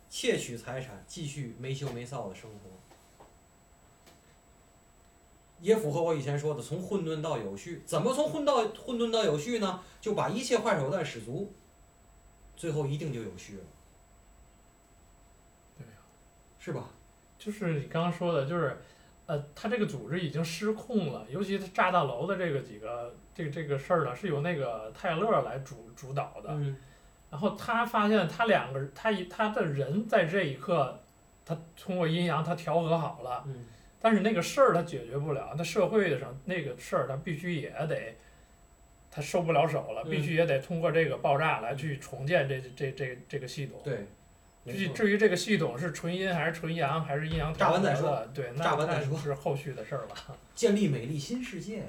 [0.08, 2.70] 窃取财产，继续没羞没臊的生活。
[5.60, 7.82] 也符合我以前说的，从混沌到有序。
[7.84, 9.82] 怎么从混到混沌到有序呢？
[10.00, 11.52] 就把一切坏手段使足，
[12.56, 13.64] 最后一定就有序了。
[15.76, 15.84] 对
[16.58, 16.88] 是吧？
[17.38, 18.80] 就是你刚刚说的，就是，
[19.26, 26.50] 呃，他这个组织已经失控了，尤其是炸大楼的这个几个这个这个事儿呢，是由那个泰勒来主主导的。
[26.50, 26.76] 嗯，
[27.30, 31.00] 然后他发现他两个他一他的人在这一刻，
[31.44, 33.66] 他通过阴阳他调和好了，嗯，
[34.00, 38.16] 但是那个事儿他解决不了，那社会上那个事儿他必须也得，
[39.10, 43.80] 他收不了手了，嗯必须也得通过这个爆炸来去重建这这这这个系统。
[43.84, 44.06] 对，
[44.66, 50.14] 至于至于这个系统是纯阴还是纯阳，还是阴阳调和炸完再说的，对，那那炸完再说是后续的事儿了。
[50.54, 51.84] 建立美丽新世界呀。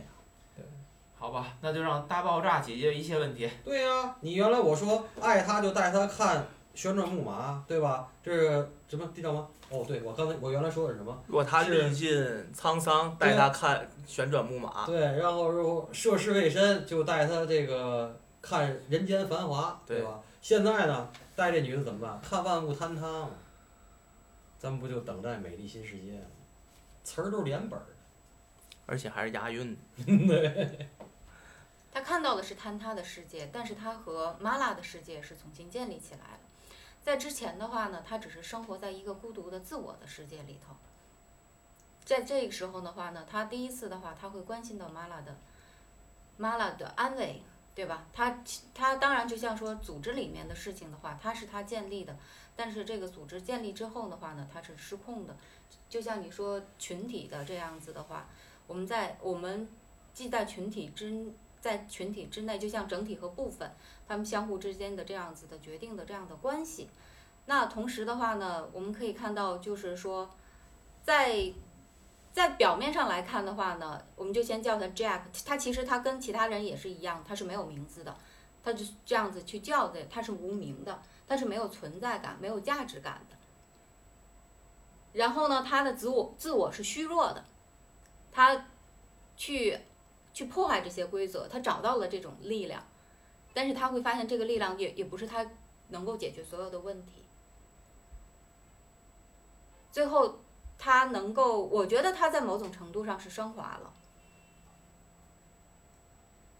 [1.21, 3.47] 好吧，那就让大爆炸解决一切问题。
[3.63, 6.43] 对呀、你原来我说爱他就带他看
[6.73, 8.09] 旋转木马，对吧？
[8.23, 9.47] 这是什么这叫什么？
[9.69, 11.15] 哦，对，我刚才我原来说的是什么？
[11.27, 12.11] 若他是历尽
[12.55, 14.83] 沧桑，带他看旋转木马。
[14.87, 20.19] 对，然后如果涉世未深，就带他这个看人间繁华，对对吧？
[20.41, 22.19] 现在呢，带这女的怎么办？
[22.27, 23.29] 看万物坍塌嘛。
[24.57, 26.25] 咱们不就等待美丽新世界吗？
[27.03, 27.93] 词儿都是连本儿的。
[28.87, 29.77] 而且还是押韵。
[31.91, 36.39] 他看到的是坍塌的世界，但是他和玛拉的世界是重新建立起来了。
[37.03, 40.75] 在之前的话呢，他只是生活在一个孤独的自我的世界里头。
[42.05, 45.37] 在这个时候的话呢，他第一次的话，他会关心到玛拉的
[46.37, 47.41] 玛拉的安危，
[47.75, 48.07] 对吧？
[48.13, 52.15] 他他当然就像说组织里面的事情的话，他是他建立的，
[52.55, 55.35] 但是这个组织建立之后的话呢，它是失控的。
[55.89, 58.27] 就像你说群体的这样子的话，
[58.67, 59.69] 我们在我们
[60.13, 63.71] 既在群体之在群体之内，就像整体和部分，
[64.07, 66.89] 他们相互之间的这样子的决定的这样的关系。
[67.45, 70.29] 那同时的话呢，我们可以看到，就是说，
[71.03, 71.53] 在
[72.33, 78.15] 在表面上来看的话呢，我们就先叫他 Jack，他其实他跟其他人也是一样，他是没有名字的，
[78.63, 83.35] 他就是这样子去叫的，他是无名的，他是没有存在感、没有价值感的。
[85.13, 87.43] 然后呢，他的自我自我是虚弱的，
[88.31, 88.67] 他
[89.35, 89.77] 去
[90.33, 92.83] 去破坏这些规则，他找到了这种力量，
[93.53, 95.45] 但是他会发现这个力量也也不是他
[95.89, 97.23] 能够解决所有的问题。
[99.91, 100.39] 最后，
[100.77, 103.93] 他能够，我觉得他在某种程度上是升华了，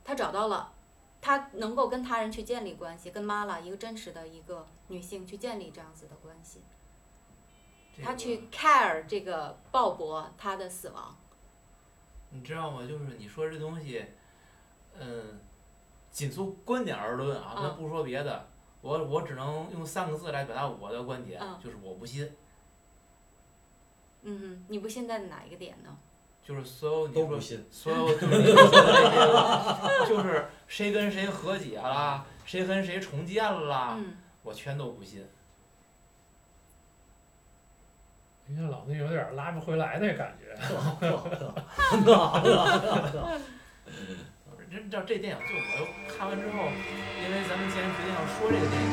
[0.04, 0.74] 他找到了，
[1.22, 6.62] 他能够跟他人去建立关系，跟妈妈一个真实的一个女性去建立这样子的关系。
[8.04, 11.16] 他去 care 这个鲍勃他的死亡，
[12.32, 12.82] 你知道吗？
[12.88, 14.04] 就是你说这东西，
[14.98, 15.40] 嗯，
[16.10, 18.48] 仅从观点而论啊，咱嗯不说别的，
[18.82, 22.30] 我我只能用三个字来表达我的观点，嗯就是我不信。
[24.24, 25.98] 嗯，你不信在哪一个点呢？
[26.44, 27.66] 就是所有你说都不信。
[27.70, 35.26] 所有就是你说的这些，就是谁跟谁和解啦，谁跟谁重建了啦，嗯，我全都不信。
[38.52, 40.54] 你看老子有点拉不回来那感觉。
[44.70, 46.68] 这这这电影就我又看完之后，
[47.24, 48.92] 因为咱们既然决定要说这个电影，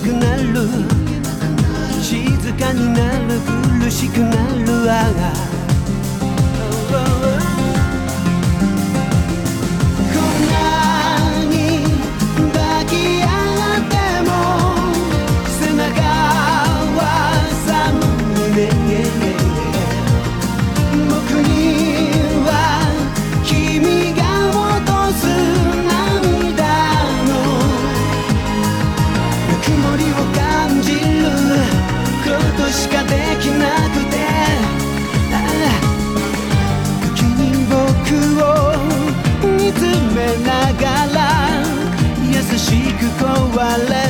[0.00, 0.68] くなる。
[2.02, 2.20] 静
[2.54, 3.40] かになる。
[3.82, 4.30] 苦しくな
[4.64, 4.90] る。
[4.90, 5.12] あ
[6.92, 7.29] あ
[43.20, 44.09] coalesce.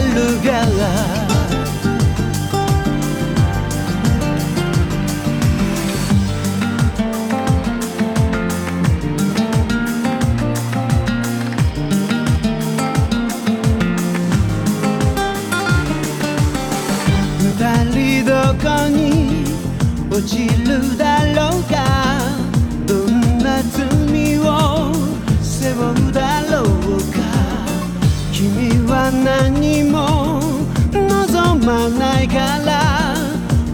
[32.32, 33.16] から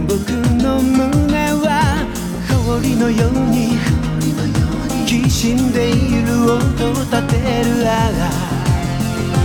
[0.09, 0.31] 僕
[0.63, 2.07] の胸は
[2.65, 3.77] 氷のように
[5.07, 8.09] きしんでいる音を立てるあ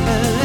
[0.08, 0.41] あ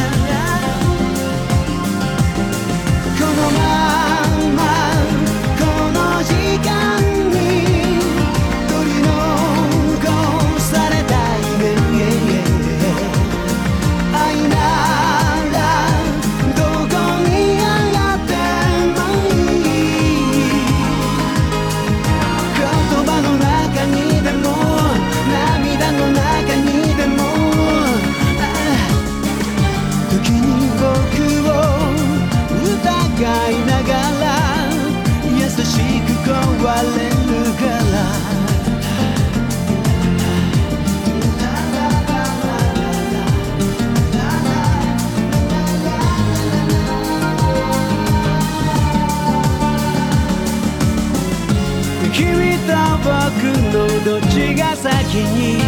[54.07, 54.93] どっちが先
[55.35, 55.59] に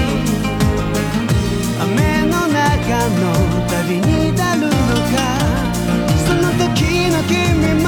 [1.82, 5.18] 雨の中の旅に至るのか？
[6.24, 7.34] その時の君
[7.82, 7.86] も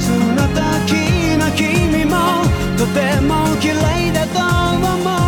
[0.00, 2.42] その時の君も
[2.76, 4.40] とても綺麗だと
[4.74, 5.23] 思う。